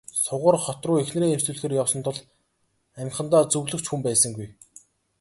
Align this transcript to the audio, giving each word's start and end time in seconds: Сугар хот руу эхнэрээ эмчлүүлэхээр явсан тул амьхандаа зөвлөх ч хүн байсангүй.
Сугар 0.25 0.55
хот 0.63 0.81
руу 0.87 0.97
эхнэрээ 1.03 1.31
эмчлүүлэхээр 1.35 1.77
явсан 1.81 2.01
тул 2.05 2.19
амьхандаа 3.01 3.41
зөвлөх 3.51 3.81
ч 3.83 3.85
хүн 3.89 4.01
байсангүй. 4.05 4.47